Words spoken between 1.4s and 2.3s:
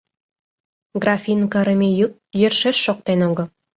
кырыме йӱк